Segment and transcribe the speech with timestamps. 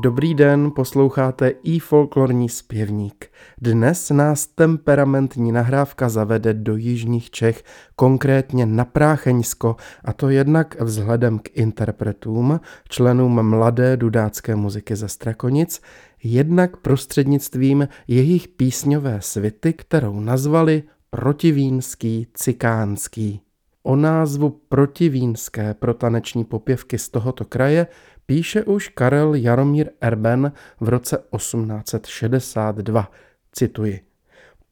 [0.00, 3.26] Dobrý den, posloucháte i folklorní zpěvník.
[3.60, 7.64] Dnes nás temperamentní nahrávka zavede do jižních Čech,
[7.96, 15.80] konkrétně na Prácheňsko, a to jednak vzhledem k interpretům, členům mladé dudácké muziky ze Strakonic,
[16.22, 23.40] jednak prostřednictvím jejich písňové svity, kterou nazvali Protivínský cikánský.
[23.82, 27.86] O názvu protivínské pro taneční popěvky z tohoto kraje
[28.30, 33.10] píše už Karel Jaromír Erben v roce 1862.
[33.52, 34.00] Cituji.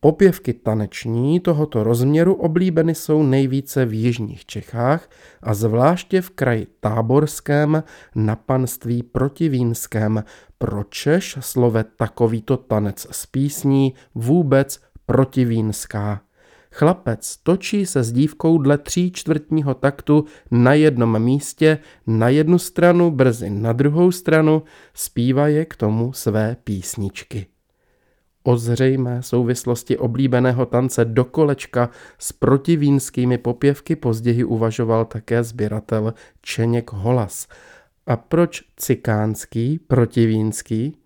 [0.00, 5.08] Popěvky taneční tohoto rozměru oblíbeny jsou nejvíce v jižních Čechách
[5.42, 7.82] a zvláště v kraji táborském
[8.14, 10.24] na panství protivínském,
[10.58, 16.20] pročež slove takovýto tanec z písní vůbec protivínská.
[16.78, 23.10] Chlapec točí se s dívkou dle tří čtvrtního taktu na jednom místě, na jednu stranu,
[23.10, 24.62] brzy na druhou stranu,
[24.94, 27.46] zpívá je k tomu své písničky.
[28.42, 36.92] O zřejmé souvislosti oblíbeného tance do kolečka s protivínskými popěvky později uvažoval také sběratel Čeněk
[36.92, 37.48] Holas.
[38.06, 40.96] A proč cikánský, protivínský?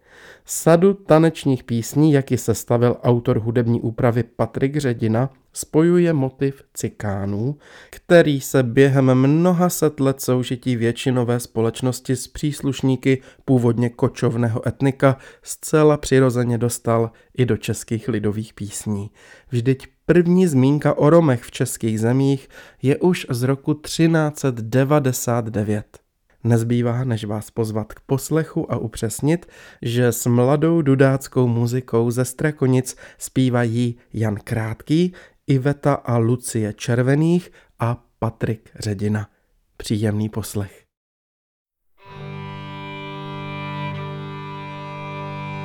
[0.44, 7.56] Sadu tanečních písní, jak ji sestavil autor hudební úpravy Patrik Ředina, spojuje motiv cikánů,
[7.90, 15.96] který se během mnoha set let soužití většinové společnosti s příslušníky původně kočovného etnika zcela
[15.96, 19.10] přirozeně dostal i do českých lidových písní.
[19.50, 22.48] Vždyť první zmínka o Romech v českých zemích
[22.82, 26.00] je už z roku 1399.
[26.44, 29.46] Nezbývá, než vás pozvat k poslechu a upřesnit,
[29.83, 35.12] že s mladou dudáckou muzikou ze Strakonic zpívají Jan Krátký,
[35.47, 39.28] Iveta a Lucie Červených a Patrik Ředina.
[39.77, 40.84] Příjemný poslech.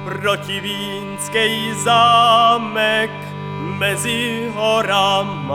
[0.06, 3.12] Protivínský zámek
[3.80, 5.46] mezi horama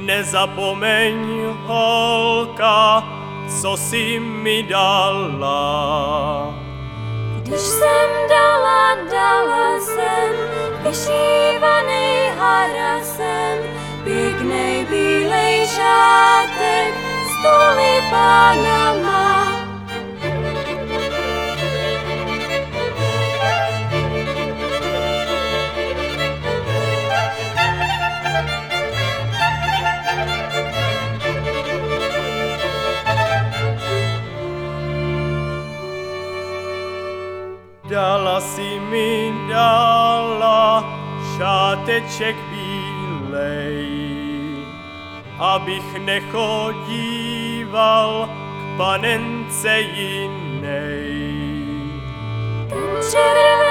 [0.00, 1.16] Nezapomeň,
[1.66, 3.04] holka,
[3.60, 5.60] co si mi dala.
[7.42, 10.32] Když jsem dala, dala jsem
[10.82, 13.58] vyšívaný harasem,
[14.04, 16.94] pěknej bílej šátek
[17.26, 19.19] s tulipánama.
[41.40, 43.88] Šáteček bílej,
[45.38, 47.48] abych nechodíval
[48.28, 51.40] k panence jinej.
[52.68, 53.69] Ten červený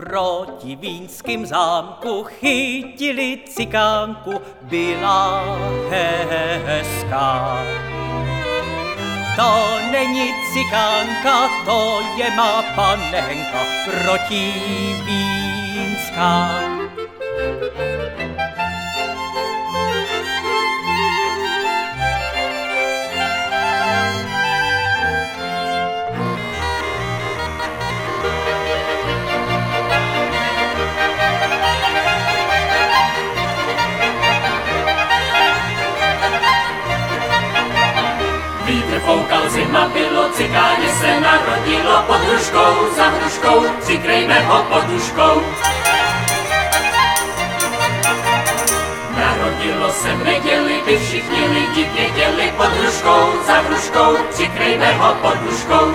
[0.00, 5.44] Proti vínským zámku chytili cikánku, byla
[6.64, 7.60] hezká.
[9.36, 14.50] To není cikánka, to je má panenka protivínská.
[17.50, 18.19] foukal
[40.40, 45.42] cikáně se narodilo pod hruškou, za hruškou, přikrejme ho poduškou.
[49.16, 55.94] Narodilo se v neděli, by všichni lidi věděli pod hruškou, za hruškou, přikrejme ho poduškou.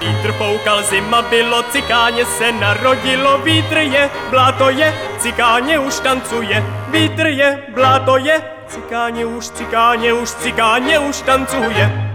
[0.00, 7.26] Vítr foukal, zima bylo, cikáně se narodilo, vítr je, bláto je, cikáně už tancuje, vítr
[7.26, 12.12] je, bláto je, cikáně už, cikáně už, cikáně už tancuje.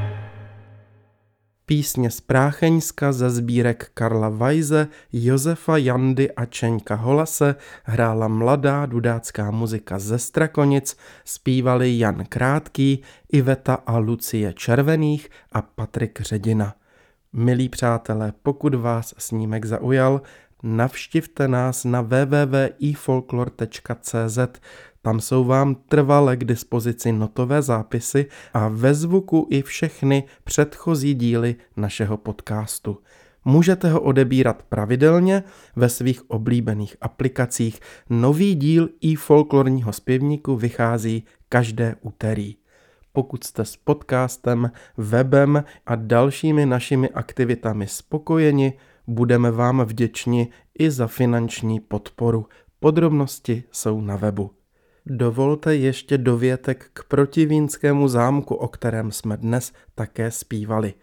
[1.66, 9.52] Písně z Prácheňska ze sbírek Karla Vajze, Josefa Jandy a Čeňka Holase hrála mladá dudácká
[9.52, 13.02] muzika ze Strakonic, zpívali Jan Krátký,
[13.32, 16.74] Iveta a Lucie Červených a Patrik Ředina.
[17.34, 20.22] Milí přátelé, pokud vás snímek zaujal,
[20.64, 24.40] navštivte nás na www.ifolklor.cz,
[25.02, 31.56] tam jsou vám trvale k dispozici notové zápisy a ve zvuku i všechny předchozí díly
[31.78, 32.98] našeho podcastu.
[33.46, 35.44] Můžete ho odebírat pravidelně
[35.76, 37.80] ve svých oblíbených aplikacích.
[38.10, 42.56] Nový díl i folklorního zpěvníku vychází každé úterý.
[43.14, 48.74] Pokud jste s podcastem, webem a dalšími našimi aktivitami spokojeni,
[49.12, 50.50] budeme vám vděční
[50.80, 52.46] i za finanční podporu.
[52.80, 54.52] Podrobnosti jsou na webu.
[55.06, 60.94] Dovolte ještě dovětek k protivínskému zámku, o kterém jsme dnes také zpívali.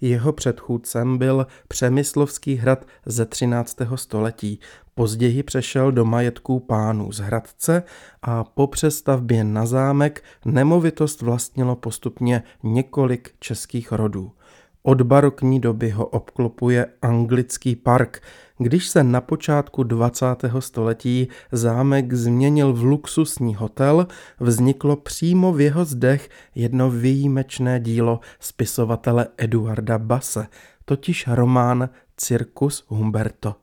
[0.00, 3.76] Jeho předchůdcem byl Přemyslovský hrad ze 13.
[3.94, 4.60] století.
[4.94, 7.82] Později přešel do majetků pánů z Hradce
[8.22, 14.32] a po přestavbě na zámek nemovitost vlastnilo postupně několik českých rodů.
[14.88, 18.22] Od barokní doby ho obklopuje anglický park.
[18.58, 20.26] Když se na počátku 20.
[20.58, 24.06] století zámek změnil v luxusní hotel,
[24.40, 30.46] vzniklo přímo v jeho zdech jedno výjimečné dílo spisovatele Eduarda Base,
[30.84, 33.54] totiž román Circus Humberto.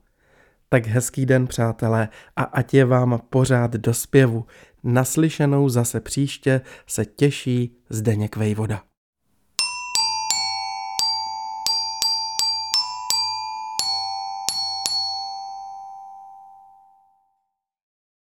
[0.68, 4.44] Tak hezký den, přátelé, a ať je vám pořád do zpěvu.
[4.84, 8.82] Naslyšenou zase příště se těší Zdeněk Vejvoda.